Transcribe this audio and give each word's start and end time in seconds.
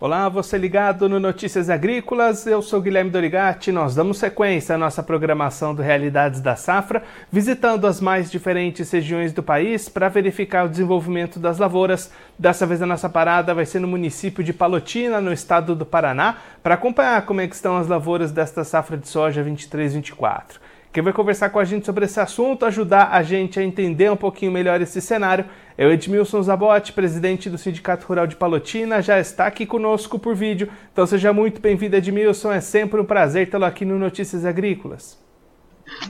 Olá, 0.00 0.28
você 0.28 0.56
ligado 0.56 1.08
no 1.08 1.18
Notícias 1.18 1.68
Agrícolas, 1.68 2.46
eu 2.46 2.62
sou 2.62 2.80
Guilherme 2.80 3.10
Dorigati. 3.10 3.72
Nós 3.72 3.96
damos 3.96 4.18
sequência 4.18 4.76
à 4.76 4.78
nossa 4.78 5.02
programação 5.02 5.74
do 5.74 5.82
Realidades 5.82 6.40
da 6.40 6.54
Safra, 6.54 7.02
visitando 7.32 7.84
as 7.84 8.00
mais 8.00 8.30
diferentes 8.30 8.88
regiões 8.92 9.32
do 9.32 9.42
país 9.42 9.88
para 9.88 10.08
verificar 10.08 10.66
o 10.66 10.68
desenvolvimento 10.68 11.40
das 11.40 11.58
lavouras. 11.58 12.12
Dessa 12.38 12.64
vez 12.64 12.80
a 12.80 12.86
nossa 12.86 13.08
parada 13.08 13.52
vai 13.52 13.66
ser 13.66 13.80
no 13.80 13.88
município 13.88 14.44
de 14.44 14.52
Palotina, 14.52 15.20
no 15.20 15.32
estado 15.32 15.74
do 15.74 15.84
Paraná, 15.84 16.36
para 16.62 16.76
acompanhar 16.76 17.26
como 17.26 17.40
é 17.40 17.46
estão 17.46 17.76
as 17.76 17.88
lavouras 17.88 18.30
desta 18.30 18.62
safra 18.62 18.96
de 18.96 19.08
soja 19.08 19.42
23-24. 19.42 20.60
Quem 20.98 21.04
vai 21.04 21.12
conversar 21.12 21.50
com 21.50 21.60
a 21.60 21.64
gente 21.64 21.86
sobre 21.86 22.06
esse 22.06 22.18
assunto, 22.18 22.66
ajudar 22.66 23.10
a 23.12 23.22
gente 23.22 23.60
a 23.60 23.62
entender 23.62 24.10
um 24.10 24.16
pouquinho 24.16 24.50
melhor 24.50 24.80
esse 24.80 25.00
cenário, 25.00 25.44
é 25.76 25.86
o 25.86 25.92
Edmilson 25.92 26.42
Zabotti, 26.42 26.92
presidente 26.92 27.48
do 27.48 27.56
Sindicato 27.56 28.04
Rural 28.04 28.26
de 28.26 28.34
Palotina, 28.34 29.00
já 29.00 29.20
está 29.20 29.46
aqui 29.46 29.64
conosco 29.64 30.18
por 30.18 30.34
vídeo. 30.34 30.68
Então 30.92 31.06
seja 31.06 31.32
muito 31.32 31.60
bem-vindo, 31.60 31.94
Edmilson. 31.94 32.50
É 32.50 32.60
sempre 32.60 33.00
um 33.00 33.04
prazer 33.04 33.48
tê-lo 33.48 33.64
aqui 33.64 33.84
no 33.84 33.96
Notícias 33.96 34.44
Agrícolas. 34.44 35.16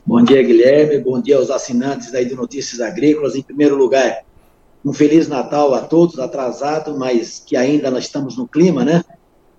Bom 0.07 0.25
dia, 0.25 0.43
Guilherme. 0.43 1.01
Bom 1.01 1.21
dia 1.21 1.37
aos 1.37 1.51
assinantes 1.51 2.15
aí 2.15 2.25
do 2.25 2.37
Notícias 2.37 2.81
Agrícolas. 2.81 3.35
Em 3.37 3.43
primeiro 3.43 3.77
lugar, 3.77 4.23
um 4.83 4.95
Feliz 4.95 5.29
Natal 5.29 5.75
a 5.75 5.83
todos, 5.83 6.19
atrasado, 6.19 6.99
mas 6.99 7.43
que 7.47 7.59
ainda 7.59 7.91
nós 7.91 8.05
estamos 8.05 8.39
no 8.39 8.49
clima, 8.49 8.87
né? 8.87 9.05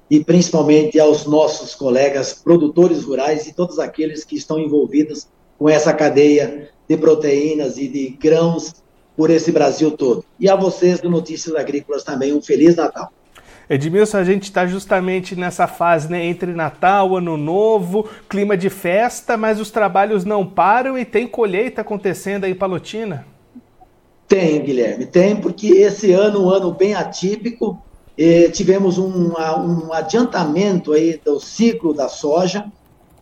E 0.10 0.24
principalmente 0.24 1.00
aos 1.00 1.26
nossos 1.26 1.76
colegas 1.76 2.34
produtores 2.34 3.04
rurais 3.04 3.48
e 3.48 3.54
todos 3.54 3.78
aqueles 3.78 4.24
que 4.24 4.36
estão 4.36 4.60
envolvidos 4.60 5.28
com 5.58 5.70
essa 5.70 5.94
cadeia 5.94 6.70
de 6.88 6.98
proteínas 6.98 7.78
e 7.78 7.88
de 7.88 8.10
grãos 8.10 8.76
por 9.16 9.30
esse 9.30 9.52
Brasil 9.52 9.92
todo. 9.92 10.24
E 10.40 10.50
a 10.50 10.56
vocês 10.56 11.00
do 11.00 11.10
Notícias 11.10 11.56
Agrícolas 11.56 12.04
também, 12.04 12.34
um 12.34 12.42
Feliz 12.42 12.76
Natal. 12.76 13.12
Edmilson, 13.70 14.18
a 14.18 14.24
gente 14.24 14.46
está 14.46 14.66
justamente 14.66 15.36
nessa 15.36 15.68
fase 15.68 16.10
né, 16.10 16.26
entre 16.26 16.54
Natal, 16.54 17.16
Ano 17.16 17.38
Novo, 17.38 18.10
clima 18.28 18.58
de 18.58 18.68
festa, 18.68 19.38
mas 19.38 19.60
os 19.60 19.70
trabalhos 19.70 20.26
não 20.26 20.44
param 20.44 20.98
e 20.98 21.06
tem 21.06 21.28
colheita 21.28 21.82
acontecendo 21.82 22.46
aí 22.46 22.52
em 22.52 22.56
Palotina? 22.56 23.28
Tem, 24.28 24.60
Guilherme, 24.62 25.06
tem, 25.06 25.36
porque 25.36 25.68
esse 25.68 26.12
ano, 26.12 26.46
um 26.46 26.50
ano 26.50 26.72
bem 26.72 26.96
atípico, 26.96 27.80
tivemos 28.52 28.98
um, 28.98 29.32
um, 29.32 29.94
adiantamento 29.94 30.92
aí 30.92 31.20
do 31.24 31.40
ciclo 31.40 31.94
da 31.94 32.10
soja. 32.10 32.66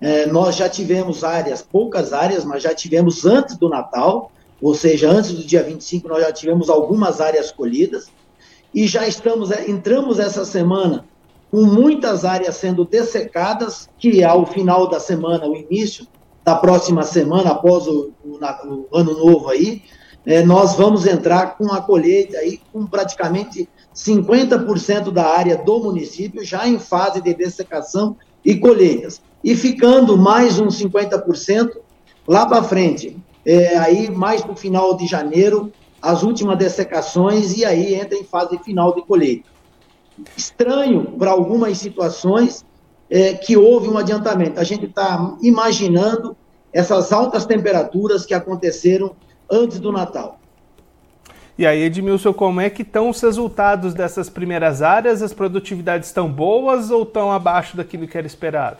É, 0.02 0.26
nós 0.26 0.56
já 0.56 0.68
tivemos 0.68 1.24
áreas, 1.24 1.62
poucas 1.62 2.14
áreas, 2.14 2.44
mas 2.44 2.64
já 2.64 2.74
tivemos 2.74 3.26
antes 3.26 3.58
do 3.58 3.70
Natal, 3.70 4.32
ou 4.62 4.74
seja, 4.74 5.10
antes 5.10 5.34
do 5.34 5.44
dia 5.44 5.62
25, 5.62 6.08
nós 6.08 6.22
já 6.22 6.32
tivemos 6.32 6.70
algumas 6.70 7.22
áreas 7.22 7.52
colhidas. 7.52 8.08
E 8.74 8.88
já 8.88 9.08
estamos, 9.08 9.52
é, 9.52 9.70
entramos 9.70 10.20
essa 10.20 10.44
semana 10.44 11.06
com 11.52 11.64
muitas 11.64 12.26
áreas 12.26 12.56
sendo 12.58 12.84
dessecadas, 12.84 13.90
que 13.98 14.24
ao 14.24 14.46
final 14.46 14.90
da 14.90 15.00
semana, 15.00 15.48
o 15.48 15.56
início 15.56 16.08
da 16.44 16.56
próxima 16.56 17.04
semana, 17.04 17.52
após 17.52 17.88
o, 17.88 18.12
o, 18.24 18.40
o 18.40 18.98
ano 18.98 19.14
novo 19.14 19.50
aí, 19.50 19.82
é, 20.26 20.44
nós 20.44 20.76
vamos 20.76 21.06
entrar 21.06 21.58
com 21.58 21.72
a 21.72 21.82
colheita 21.82 22.38
aí 22.38 22.60
com 22.74 22.86
praticamente 22.86 23.70
50% 23.98 25.12
da 25.12 25.26
área 25.26 25.58
do 25.58 25.80
município 25.80 26.46
já 26.46 26.68
em 26.68 26.78
fase 26.78 27.20
de 27.20 27.34
dessecação 27.34 28.16
e 28.46 28.56
colheitas. 28.56 29.20
E 29.44 29.56
ficando 29.56 30.16
mais 30.16 30.60
uns 30.60 30.80
50% 30.80 31.72
lá 32.28 32.46
para 32.46 32.62
frente. 32.62 33.18
É, 33.44 33.78
aí, 33.78 34.12
mais 34.12 34.42
para 34.42 34.52
o 34.52 34.56
final 34.56 34.96
de 34.96 35.08
janeiro, 35.08 35.72
as 36.00 36.22
últimas 36.22 36.58
dessecações 36.58 37.58
e 37.58 37.66
aí 37.66 37.96
entra 37.96 38.16
em 38.16 38.24
fase 38.24 38.58
final 38.60 38.94
de 38.94 39.02
colheita. 39.02 39.50
Estranho 40.36 41.14
para 41.18 41.32
algumas 41.32 41.78
situações 41.80 42.64
é, 43.10 43.34
que 43.34 43.58
houve 43.58 43.90
um 43.90 43.98
adiantamento. 43.98 44.60
A 44.60 44.64
gente 44.64 44.86
está 44.86 45.36
imaginando 45.42 46.38
essas 46.72 47.12
altas 47.12 47.46
temperaturas 47.46 48.26
que 48.26 48.34
aconteceram 48.34 49.16
antes 49.50 49.80
do 49.80 49.92
Natal. 49.92 50.40
E 51.58 51.66
aí, 51.66 51.82
Edmilson, 51.82 52.34
como 52.34 52.62
é 52.62 52.70
que 52.70 52.84
estão 52.84 53.10
os 53.10 53.20
resultados 53.20 53.96
dessas 53.96 54.30
primeiras 54.30 54.84
áreas? 54.84 55.24
As 55.24 55.34
produtividades 55.34 56.08
estão 56.08 56.32
boas 56.32 56.92
ou 56.92 57.02
estão 57.02 57.32
abaixo 57.32 57.76
daquilo 57.76 58.08
que 58.08 58.16
era 58.16 58.28
esperado? 58.28 58.78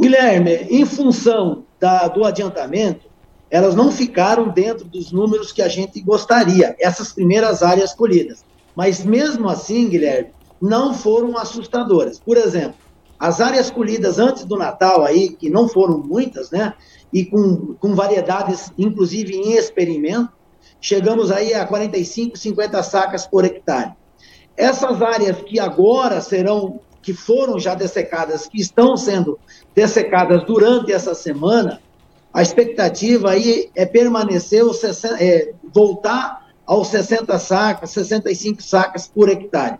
Guilherme, 0.00 0.66
em 0.70 0.86
função 0.86 1.64
da, 1.78 2.08
do 2.08 2.24
adiantamento, 2.24 3.06
elas 3.50 3.74
não 3.74 3.92
ficaram 3.92 4.48
dentro 4.48 4.86
dos 4.86 5.12
números 5.12 5.52
que 5.52 5.60
a 5.60 5.68
gente 5.68 6.00
gostaria, 6.00 6.74
essas 6.80 7.12
primeiras 7.12 7.62
áreas 7.62 7.92
colhidas. 7.92 8.44
Mas 8.74 9.04
mesmo 9.04 9.48
assim, 9.48 9.88
Guilherme, 9.90 10.30
não 10.60 10.94
foram 10.94 11.36
assustadoras. 11.36 12.18
Por 12.18 12.38
exemplo, 12.38 12.76
as 13.20 13.42
áreas 13.42 13.70
colhidas 13.70 14.18
antes 14.18 14.44
do 14.44 14.56
Natal 14.56 15.04
aí, 15.04 15.28
que 15.28 15.50
não 15.50 15.68
foram 15.68 15.98
muitas, 15.98 16.50
né? 16.50 16.72
E 17.12 17.26
com, 17.26 17.74
com 17.78 17.94
variedades, 17.94 18.72
inclusive 18.78 19.36
em 19.36 19.52
experimento, 19.52 20.30
chegamos 20.80 21.30
aí 21.30 21.54
a 21.54 21.66
45, 21.66 22.36
50 22.36 22.82
sacas 22.82 23.26
por 23.26 23.44
hectare. 23.44 23.92
Essas 24.56 25.02
áreas 25.02 25.38
que 25.42 25.58
agora 25.58 26.20
serão, 26.20 26.80
que 27.02 27.12
foram 27.12 27.58
já 27.58 27.74
dessecadas, 27.74 28.46
que 28.46 28.60
estão 28.60 28.96
sendo 28.96 29.38
dessecadas 29.74 30.44
durante 30.44 30.92
essa 30.92 31.14
semana, 31.14 31.80
a 32.32 32.42
expectativa 32.42 33.30
aí 33.30 33.70
é 33.74 33.86
permanecer, 33.86 34.64
é, 35.18 35.52
voltar 35.72 36.44
aos 36.66 36.88
60 36.88 37.38
sacas, 37.38 37.90
65 37.90 38.62
sacas 38.62 39.06
por 39.06 39.28
hectare. 39.28 39.78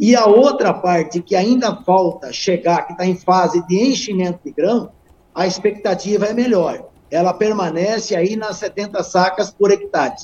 E 0.00 0.14
a 0.14 0.26
outra 0.26 0.72
parte 0.72 1.20
que 1.20 1.34
ainda 1.34 1.74
falta 1.82 2.32
chegar, 2.32 2.86
que 2.86 2.92
está 2.92 3.04
em 3.04 3.16
fase 3.16 3.66
de 3.66 3.76
enchimento 3.76 4.40
de 4.44 4.52
grão, 4.52 4.90
a 5.34 5.46
expectativa 5.46 6.26
é 6.26 6.34
melhor 6.34 6.87
ela 7.10 7.32
permanece 7.32 8.14
aí 8.14 8.36
nas 8.36 8.56
70 8.56 9.02
sacas 9.02 9.50
por 9.50 9.70
hectare. 9.70 10.14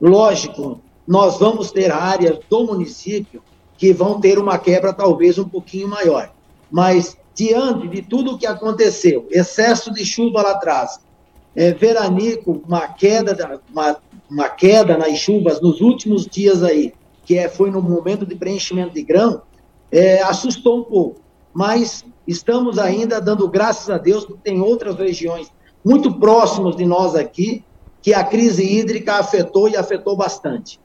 Lógico, 0.00 0.80
nós 1.06 1.38
vamos 1.38 1.72
ter 1.72 1.90
áreas 1.90 2.38
do 2.48 2.64
município 2.64 3.42
que 3.76 3.92
vão 3.92 4.20
ter 4.20 4.38
uma 4.38 4.58
quebra 4.58 4.92
talvez 4.92 5.38
um 5.38 5.48
pouquinho 5.48 5.88
maior. 5.88 6.32
Mas, 6.70 7.16
diante 7.34 7.88
de 7.88 8.02
tudo 8.02 8.32
o 8.32 8.38
que 8.38 8.46
aconteceu, 8.46 9.26
excesso 9.30 9.92
de 9.92 10.04
chuva 10.04 10.42
lá 10.42 10.52
atrás, 10.52 11.00
é, 11.56 11.72
veranico, 11.72 12.62
uma 12.66 12.86
queda, 12.88 13.60
uma, 13.70 13.96
uma 14.30 14.48
queda 14.48 14.96
nas 14.96 15.18
chuvas 15.18 15.60
nos 15.60 15.80
últimos 15.80 16.26
dias 16.26 16.62
aí, 16.62 16.92
que 17.24 17.36
é, 17.36 17.48
foi 17.48 17.70
no 17.70 17.82
momento 17.82 18.24
de 18.24 18.34
preenchimento 18.34 18.94
de 18.94 19.02
grão, 19.02 19.42
é, 19.90 20.22
assustou 20.22 20.80
um 20.80 20.84
pouco. 20.84 21.20
Mas 21.52 22.04
estamos 22.26 22.78
ainda 22.78 23.20
dando 23.20 23.48
graças 23.48 23.90
a 23.90 23.98
Deus, 23.98 24.24
porque 24.24 24.42
tem 24.44 24.60
outras 24.60 24.96
regiões 24.96 25.50
muito 25.84 26.12
próximos 26.12 26.76
de 26.76 26.84
nós 26.84 27.14
aqui, 27.14 27.64
que 28.02 28.14
a 28.14 28.24
crise 28.24 28.64
hídrica 28.64 29.14
afetou 29.14 29.68
e 29.68 29.76
afetou 29.76 30.16
bastante. 30.16 30.80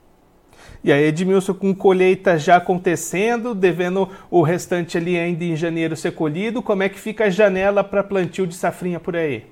E 0.84 0.92
aí, 0.92 1.06
Edmilson, 1.06 1.54
com 1.56 1.74
colheita 1.74 2.38
já 2.38 2.58
acontecendo, 2.58 3.56
devendo 3.56 4.08
o 4.30 4.44
restante 4.44 4.98
ali 4.98 5.18
ainda 5.18 5.44
em 5.44 5.56
janeiro 5.56 5.96
ser 5.96 6.12
colhido, 6.12 6.62
como 6.62 6.84
é 6.84 6.90
que 6.90 7.00
fica 7.00 7.26
a 7.26 7.30
janela 7.30 7.84
para 7.84 8.04
plantio 8.04 8.46
de 8.46 8.54
safrinha 8.54 9.00
por 9.00 9.16
aí? 9.16 9.46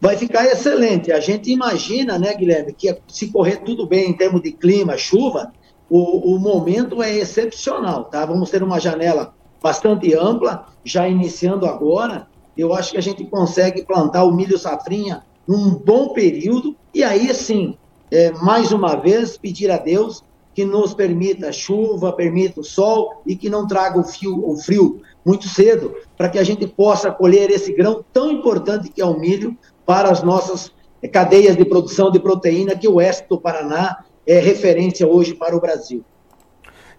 Vai 0.00 0.16
ficar 0.16 0.46
excelente. 0.46 1.10
A 1.10 1.18
gente 1.18 1.50
imagina, 1.50 2.18
né, 2.20 2.32
Guilherme, 2.34 2.72
que 2.72 2.96
se 3.08 3.32
correr 3.32 3.56
tudo 3.64 3.84
bem 3.84 4.10
em 4.10 4.12
termos 4.12 4.40
de 4.40 4.52
clima, 4.52 4.96
chuva, 4.96 5.52
o, 5.90 6.36
o 6.36 6.38
momento 6.38 7.02
é 7.02 7.12
excepcional, 7.16 8.04
tá? 8.04 8.24
Vamos 8.24 8.48
ter 8.48 8.62
uma 8.62 8.78
janela 8.78 9.34
bastante 9.60 10.14
ampla, 10.14 10.66
já 10.84 11.08
iniciando 11.08 11.66
agora, 11.66 12.28
eu 12.58 12.74
acho 12.74 12.90
que 12.90 12.98
a 12.98 13.02
gente 13.02 13.24
consegue 13.24 13.84
plantar 13.84 14.24
o 14.24 14.32
milho 14.32 14.58
safrinha 14.58 15.22
num 15.46 15.70
bom 15.70 16.12
período 16.12 16.76
e 16.92 17.04
aí 17.04 17.32
sim, 17.32 17.78
é, 18.10 18.32
mais 18.32 18.72
uma 18.72 18.96
vez, 18.96 19.38
pedir 19.38 19.70
a 19.70 19.78
Deus 19.78 20.24
que 20.54 20.64
nos 20.64 20.92
permita 20.92 21.52
chuva, 21.52 22.12
permita 22.12 22.60
o 22.60 22.64
sol 22.64 23.22
e 23.24 23.36
que 23.36 23.48
não 23.48 23.66
traga 23.66 24.00
o 24.00 24.02
frio, 24.02 24.44
o 24.44 24.56
frio 24.56 25.00
muito 25.24 25.46
cedo, 25.48 25.94
para 26.16 26.28
que 26.28 26.38
a 26.38 26.42
gente 26.42 26.66
possa 26.66 27.12
colher 27.12 27.48
esse 27.50 27.72
grão 27.72 28.04
tão 28.12 28.30
importante 28.30 28.88
que 28.88 29.00
é 29.00 29.04
o 29.04 29.18
milho 29.18 29.56
para 29.86 30.10
as 30.10 30.22
nossas 30.22 30.72
cadeias 31.12 31.56
de 31.56 31.64
produção 31.64 32.10
de 32.10 32.18
proteína, 32.18 32.74
que 32.74 32.88
o 32.88 32.94
oeste 32.94 33.28
do 33.28 33.40
Paraná 33.40 34.04
é 34.26 34.40
referência 34.40 35.06
hoje 35.06 35.32
para 35.32 35.56
o 35.56 35.60
Brasil. 35.60 36.04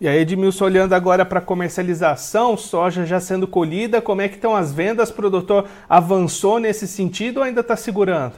E 0.01 0.07
aí, 0.07 0.19
Edmilson, 0.19 0.63
olhando 0.63 0.93
agora 0.93 1.25
para 1.25 1.39
a 1.39 1.41
comercialização, 1.41 2.55
soja 2.55 3.05
já 3.05 3.19
sendo 3.19 3.45
colhida, 3.45 4.01
como 4.01 4.21
é 4.21 4.29
que 4.29 4.35
estão 4.35 4.55
as 4.55 4.71
vendas? 4.71 5.09
O 5.09 5.13
produtor 5.13 5.67
avançou 5.89 6.57
nesse 6.57 6.87
sentido 6.87 7.37
ou 7.37 7.43
ainda 7.43 7.59
está 7.59 7.75
segurando? 7.75 8.35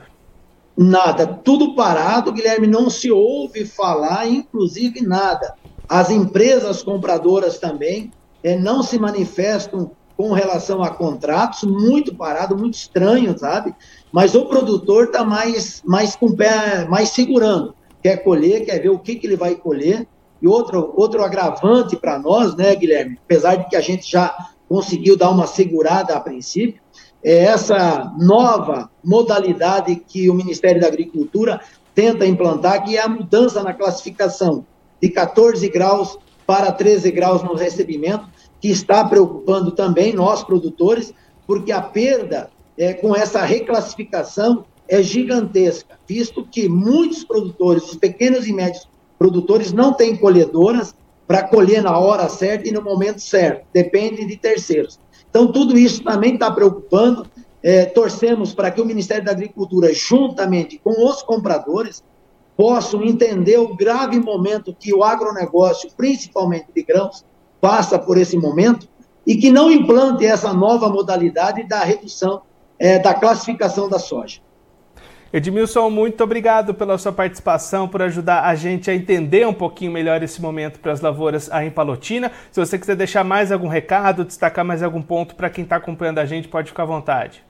Nada, 0.76 1.28
tudo 1.28 1.76
parado, 1.76 2.32
Guilherme, 2.32 2.66
não 2.66 2.90
se 2.90 3.12
ouve 3.12 3.64
falar, 3.64 4.28
inclusive 4.28 5.02
nada. 5.02 5.54
As 5.88 6.10
empresas 6.10 6.82
compradoras 6.82 7.60
também 7.60 8.12
é, 8.44 8.58
não 8.58 8.82
se 8.82 8.98
manifestam 8.98 9.92
com 10.18 10.34
relação 10.34 10.82
a 10.82 10.90
contratos, 10.90 11.62
muito 11.64 12.16
parado, 12.16 12.58
muito 12.58 12.74
estranho, 12.74 13.38
sabe? 13.38 13.76
Mas 14.12 14.34
o 14.34 14.46
produtor 14.46 15.06
está 15.06 15.24
mais, 15.24 15.84
mais 15.86 16.16
com 16.16 16.32
pé, 16.36 16.88
mais 16.90 17.10
segurando. 17.10 17.76
Quer 18.02 18.18
colher, 18.24 18.66
quer 18.66 18.80
ver 18.80 18.90
o 18.90 18.98
que, 18.98 19.16
que 19.16 19.28
ele 19.28 19.36
vai 19.36 19.54
colher 19.54 20.08
E 20.42 20.48
outro, 20.48 20.94
outro 20.96 21.24
agravante 21.24 21.96
para 21.96 22.18
nós, 22.18 22.56
né, 22.56 22.76
Guilherme, 22.76 23.20
apesar 23.24 23.56
de 23.56 23.70
que 23.70 23.76
a 23.76 23.82
gente 23.82 24.10
já 24.10 24.36
conseguiu 24.68 25.18
dar 25.18 25.30
uma 25.30 25.46
segurada 25.46 26.16
a 26.16 26.20
princípio, 26.20 26.82
é 27.24 27.44
essa 27.44 28.12
nova 28.18 28.90
modalidade 29.04 29.96
que 29.96 30.30
o 30.30 30.34
Ministério 30.34 30.82
da 30.82 30.88
Agricultura 30.88 31.62
tenta 31.94 32.26
implantar, 32.26 32.84
que 32.84 32.98
é 32.98 33.02
a 33.02 33.10
mudança 33.10 33.62
na 33.62 33.74
classificação 33.74 34.66
de 35.02 35.10
14 35.10 35.68
graus 35.70 36.18
para 36.48 36.72
13 36.72 37.12
graus 37.12 37.44
no 37.44 37.54
recebimento, 37.54 38.28
que 38.60 38.70
está 38.70 39.04
preocupando 39.06 39.72
também 39.72 40.14
nós 40.14 40.44
produtores, 40.44 41.14
porque 41.46 41.72
a 41.72 41.82
perda 41.82 42.50
é, 42.78 42.94
com 42.94 43.16
essa 43.16 43.42
reclassificação 43.44 44.66
é 44.88 45.02
gigantesca, 45.02 46.00
visto 46.08 46.46
que 46.46 46.68
muitos 46.68 47.24
produtores, 47.24 47.84
os 47.84 47.96
pequenos 47.96 48.48
e 48.48 48.54
médios 48.54 48.88
produtores, 49.22 49.72
não 49.72 49.94
têm 49.94 50.16
colhedoras 50.16 50.96
para 51.28 51.44
colher 51.44 51.84
na 51.84 51.96
hora 51.96 52.28
certa 52.28 52.68
e 52.68 52.72
no 52.72 52.82
momento 52.82 53.22
certo, 53.22 53.68
depende 53.72 54.26
de 54.26 54.36
terceiros. 54.36 55.00
Então, 55.30 55.52
tudo 55.52 55.78
isso 55.78 56.04
também 56.04 56.34
está 56.34 56.50
preocupando. 56.50 57.28
É, 57.62 57.86
torcemos 57.86 58.56
para 58.56 58.72
que 58.72 58.82
o 58.82 58.86
Ministério 58.86 59.24
da 59.24 59.32
Agricultura, 59.32 59.94
juntamente 59.94 60.82
com 60.84 61.08
os 61.08 61.22
compradores, 61.22 62.04
possam 62.58 63.04
entender 63.04 63.60
o 63.60 63.76
grave 63.76 64.20
momento 64.20 64.76
que 64.78 64.92
o 64.92 65.04
agronegócio, 65.04 65.92
principalmente 65.96 66.70
de 66.76 66.82
grãos, 66.82 67.24
passa 67.62 68.00
por 68.00 68.18
esse 68.18 68.36
momento 68.36 68.90
e 69.28 69.36
que 69.36 69.52
não 69.52 69.70
implante 69.70 70.26
essa 70.26 70.52
nova 70.52 70.90
modalidade 70.90 71.62
da 71.68 71.84
redução 71.84 72.42
é, 72.80 72.98
da 72.98 73.14
classificação 73.14 73.88
da 73.88 74.00
soja. 74.00 74.42
Edmilson, 75.34 75.90
muito 75.90 76.22
obrigado 76.22 76.74
pela 76.74 76.98
sua 76.98 77.14
participação, 77.14 77.88
por 77.88 78.02
ajudar 78.02 78.44
a 78.44 78.54
gente 78.54 78.92
a 78.92 78.96
entender 78.96 79.48
um 79.48 79.54
pouquinho 79.54 79.90
melhor 79.90 80.22
esse 80.22 80.42
momento 80.42 80.78
para 80.80 80.92
as 80.92 81.00
lavouras 81.00 81.50
aí 81.50 81.68
em 81.68 81.72
Palotina. 81.72 82.30
Se 82.52 82.60
você 82.60 82.78
quiser 82.78 82.98
deixar 82.98 83.24
mais 83.24 83.50
algum 83.50 83.70
recado, 83.70 84.26
destacar 84.26 84.66
mais 84.66 84.84
algum 84.84 85.02
ponto 85.02 85.34
para 85.36 85.50
quem 85.50 85.64
está 85.64 85.78
acompanhando 85.78 86.20
a 86.20 86.26
gente, 86.26 86.50
pode 86.50 86.68
ficar 86.68 86.84
à 86.84 86.88
vontade. 86.88 87.46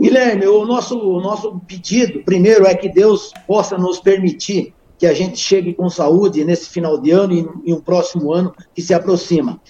Guilherme, 0.00 0.48
o 0.48 0.64
nosso, 0.66 0.98
o 0.98 1.20
nosso 1.20 1.60
pedido, 1.60 2.24
primeiro, 2.24 2.66
é 2.66 2.74
que 2.74 2.88
Deus 2.88 3.32
possa 3.46 3.78
nos 3.78 4.00
permitir 4.00 4.74
que 4.98 5.06
a 5.06 5.14
gente 5.14 5.38
chegue 5.38 5.74
com 5.74 5.88
saúde 5.88 6.44
nesse 6.44 6.70
final 6.70 7.00
de 7.00 7.12
ano 7.12 7.32
e 7.32 7.70
em 7.70 7.72
um 7.72 7.80
próximo 7.80 8.32
ano 8.32 8.52
que 8.74 8.82
se 8.82 8.92
aproxima. 8.92 9.60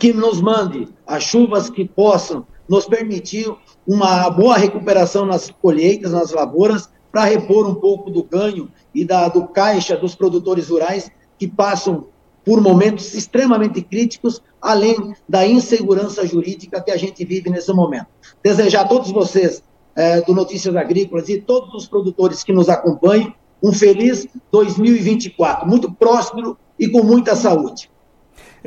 Que 0.00 0.10
nos 0.10 0.40
mande 0.40 0.88
as 1.06 1.22
chuvas 1.22 1.68
que 1.68 1.84
possam 1.84 2.46
nos 2.68 2.86
permitir 2.86 3.52
uma 3.86 4.28
boa 4.30 4.56
recuperação 4.56 5.24
nas 5.24 5.50
colheitas, 5.50 6.12
nas 6.12 6.32
lavouras, 6.32 6.88
para 7.10 7.24
repor 7.24 7.66
um 7.66 7.74
pouco 7.74 8.10
do 8.10 8.22
ganho 8.22 8.68
e 8.94 9.04
da, 9.04 9.28
do 9.28 9.46
caixa 9.48 9.96
dos 9.96 10.14
produtores 10.14 10.68
rurais 10.68 11.10
que 11.38 11.46
passam 11.46 12.06
por 12.44 12.60
momentos 12.60 13.14
extremamente 13.14 13.82
críticos, 13.82 14.40
além 14.60 15.14
da 15.28 15.46
insegurança 15.46 16.26
jurídica 16.26 16.80
que 16.80 16.90
a 16.90 16.96
gente 16.96 17.24
vive 17.24 17.50
nesse 17.50 17.72
momento. 17.72 18.06
Desejar 18.42 18.82
a 18.82 18.88
todos 18.88 19.10
vocês 19.10 19.62
é, 19.96 20.20
do 20.20 20.34
Notícias 20.34 20.76
Agrícolas 20.76 21.28
e 21.28 21.40
todos 21.40 21.74
os 21.74 21.88
produtores 21.88 22.44
que 22.44 22.52
nos 22.52 22.68
acompanham 22.68 23.34
um 23.62 23.72
feliz 23.72 24.28
2024, 24.52 25.66
muito 25.66 25.90
próspero 25.90 26.56
e 26.78 26.88
com 26.88 27.02
muita 27.02 27.34
saúde. 27.34 27.90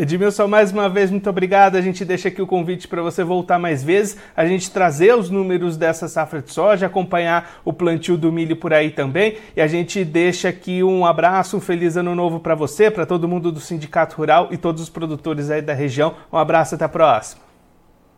Edmilson, 0.02 0.48
mais 0.48 0.72
uma 0.72 0.88
vez, 0.88 1.12
muito 1.12 1.30
obrigado. 1.30 1.76
A 1.76 1.82
gente 1.82 2.06
deixa 2.06 2.30
aqui 2.30 2.42
o 2.42 2.48
convite 2.48 2.88
para 2.88 3.02
você 3.02 3.22
voltar 3.22 3.60
mais 3.60 3.84
vezes, 3.84 4.16
a 4.34 4.46
gente 4.46 4.72
trazer 4.72 5.14
os 5.14 5.30
números 5.30 5.76
dessa 5.76 6.08
safra 6.08 6.42
de 6.42 6.54
soja, 6.54 6.86
acompanhar 6.86 7.60
o 7.66 7.74
plantio 7.74 8.16
do 8.16 8.32
milho 8.32 8.56
por 8.56 8.74
aí 8.74 8.92
também. 8.92 9.36
E 9.58 9.62
a 9.62 9.68
gente 9.68 10.06
deixa 10.06 10.48
aqui 10.48 10.82
um 10.82 11.06
abraço, 11.06 11.58
um 11.58 11.60
feliz 11.60 11.98
ano 11.98 12.16
novo 12.16 12.40
para 12.40 12.56
você, 12.56 12.90
para 12.90 13.06
todo 13.06 13.28
mundo 13.28 13.52
do 13.52 13.60
Sindicato 13.60 14.16
Rural 14.16 14.48
e 14.52 14.58
todos 14.58 14.82
os 14.82 14.90
produtores 14.90 15.52
aí 15.52 15.62
da 15.62 15.74
região. 15.74 16.16
Um 16.32 16.38
abraço, 16.38 16.76
até 16.76 16.86
a 16.86 16.90
próxima. 16.90 17.49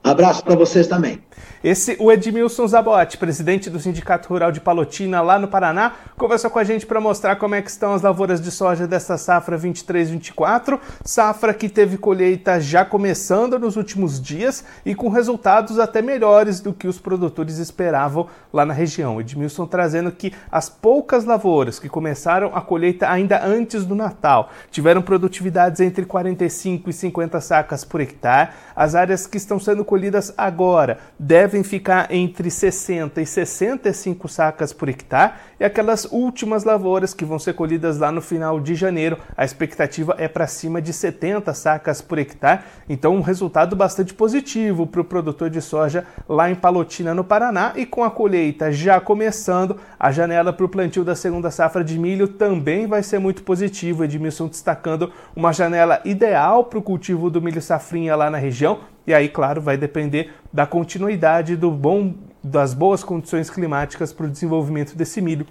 Abraço 0.04 0.44
para 0.44 0.56
vocês 0.56 0.88
também. 0.88 1.22
Esse, 1.64 1.96
o 2.00 2.12
Edmilson 2.12 2.66
Zabotti, 2.66 3.20
presidente 3.20 3.70
do 3.70 3.80
Sindicato 3.80 4.28
Rural 4.30 4.52
de 4.52 4.60
Palotina, 4.60 5.22
lá 5.22 5.38
no 5.38 5.48
Paraná, 5.48 5.94
conversou 6.18 6.50
com 6.50 6.58
a 6.58 6.64
gente 6.64 6.88
para 6.88 7.00
mostrar 7.00 7.36
como 7.36 7.54
é 7.54 7.62
que 7.62 7.70
estão 7.70 7.94
as 7.94 8.02
lavouras 8.02 8.42
de 8.42 8.50
soja 8.50 8.88
dessa 8.88 9.16
safra 9.16 9.60
23-24, 9.60 10.80
safra 11.06 11.54
que 11.54 11.70
teve 11.70 12.00
colheita 12.00 12.60
já 12.60 12.84
começando 12.84 13.60
nos 13.60 13.78
últimos 13.78 14.20
dias 14.20 14.66
e 14.84 14.96
com 14.96 15.08
resultados 15.08 15.78
até 15.78 16.02
melhores 16.02 16.62
do 16.62 16.74
que 16.74 16.88
os 16.88 16.98
produtores 16.98 17.60
esperavam 17.60 18.28
lá 18.52 18.66
na 18.66 18.74
região. 18.74 19.22
Edmilson 19.22 19.68
trazendo 19.68 20.12
que 20.12 20.34
as 20.52 20.68
poucas 20.68 21.26
lavouras 21.26 21.78
que 21.78 21.88
começaram 21.88 22.56
a 22.56 22.62
colheita 22.62 23.08
ainda 23.08 23.46
antes 23.46 23.86
do 23.86 23.94
Natal 23.94 24.50
tiveram 24.72 25.04
produtividades 25.04 25.80
entre 25.80 26.06
45 26.06 26.90
e 26.90 26.94
50 26.94 27.40
sacas 27.40 27.86
por 27.86 28.02
hectare, 28.02 28.50
as 28.76 28.96
áreas 28.96 29.28
que 29.28 29.38
estão 29.38 29.60
sendo 29.60 29.86
colhidas 29.92 30.34
agora. 30.38 31.00
Devem 31.20 31.66
ficar 31.66 32.14
entre 32.14 32.50
60 32.50 33.22
e 33.22 33.26
65 33.26 34.30
sacas 34.30 34.72
por 34.72 34.88
hectare. 34.88 35.34
E 35.60 35.66
aquelas 35.66 36.06
últimas 36.06 36.64
lavouras 36.64 37.14
que 37.14 37.26
vão 37.26 37.38
ser 37.38 37.56
colhidas 37.56 37.98
lá 37.98 38.10
no 38.10 38.22
final 38.22 38.58
de 38.62 38.74
janeiro, 38.74 39.18
a 39.36 39.44
expectativa 39.44 40.16
é 40.18 40.30
para 40.30 40.48
cima 40.48 40.82
de 40.82 40.94
70 40.94 41.54
sacas 41.54 42.02
por 42.02 42.18
hectare, 42.18 42.62
então 42.88 43.14
um 43.16 43.22
resultado 43.22 43.76
bastante 43.76 44.14
positivo 44.14 44.88
para 44.88 45.02
o 45.02 45.04
produtor 45.06 45.50
de 45.50 45.62
soja 45.62 46.06
lá 46.28 46.50
em 46.50 46.56
Palotina, 46.56 47.14
no 47.14 47.24
Paraná, 47.24 47.74
e 47.76 47.86
com 47.86 48.02
a 48.02 48.10
colheita 48.10 48.72
já 48.72 49.02
começando, 49.02 49.78
a 50.00 50.10
janela 50.10 50.54
para 50.54 50.66
o 50.66 50.70
plantio 50.70 51.04
da 51.04 51.16
segunda 51.16 51.52
safra 51.52 51.84
de 51.84 52.00
milho 52.00 52.30
também 52.30 52.88
vai 52.88 53.04
ser 53.04 53.20
muito 53.20 53.44
positivo. 53.44 54.06
Edmilson 54.06 54.48
destacando 54.48 55.12
uma 55.36 55.52
janela 55.52 56.00
ideal 56.06 56.64
para 56.64 56.80
o 56.80 56.82
cultivo 56.82 57.30
do 57.30 57.42
milho 57.42 57.62
safrinha 57.62 58.16
lá 58.16 58.30
na 58.30 58.38
região, 58.38 58.80
e 59.06 59.14
aí, 59.14 59.28
claro, 59.28 59.62
vai 59.62 59.78
depender 59.78 60.32
da 60.52 60.66
continuidade 60.66 61.56
do 61.56 61.72
bom, 61.72 62.14
das 62.44 62.74
boas 62.74 63.04
condições 63.04 63.50
climáticas 63.50 64.14
para 64.14 64.26
o 64.26 64.30
desenvolvimento 64.30 64.96
desse 64.96 65.22
milho. 65.22 65.46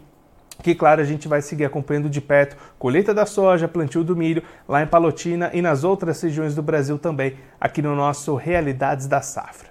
Que, 0.63 0.75
claro, 0.75 1.01
a 1.01 1.05
gente 1.05 1.27
vai 1.27 1.41
seguir 1.41 1.65
acompanhando 1.65 2.11
de 2.11 2.21
perto 2.21 2.57
colheita 2.79 3.15
da 3.15 3.25
soja, 3.25 3.67
plantio 3.67 4.05
do 4.05 4.15
milho 4.15 4.43
lá 4.69 4.83
em 4.83 4.87
Palotina 4.87 5.51
e 5.55 5.63
nas 5.63 5.85
outras 5.85 6.21
regiões 6.21 6.55
do 6.55 6.63
Brasil 6.63 6.99
também, 6.99 7.37
aqui 7.61 7.81
no 7.81 7.97
nosso 7.97 8.35
Realidades 8.35 9.07
da 9.07 9.23
Safra. 9.23 9.71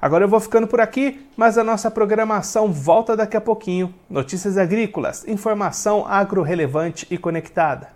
Agora 0.00 0.24
eu 0.24 0.28
vou 0.28 0.40
ficando 0.40 0.66
por 0.66 0.80
aqui, 0.80 1.26
mas 1.36 1.56
a 1.56 1.64
nossa 1.64 1.90
programação 1.90 2.70
volta 2.70 3.16
daqui 3.16 3.36
a 3.36 3.40
pouquinho. 3.40 3.94
Notícias 4.10 4.58
agrícolas, 4.58 5.26
informação 5.26 6.06
agro 6.06 6.42
relevante 6.42 7.06
e 7.10 7.16
conectada. 7.16 7.95